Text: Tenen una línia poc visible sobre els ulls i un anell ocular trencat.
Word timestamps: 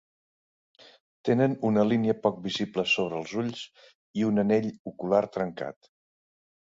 Tenen 1.29 1.51
una 1.69 1.83
línia 1.89 2.15
poc 2.23 2.41
visible 2.47 2.87
sobre 2.93 3.19
els 3.21 3.35
ulls 3.43 3.61
i 4.23 4.27
un 4.33 4.45
anell 4.45 4.71
ocular 4.93 5.25
trencat. 5.37 5.93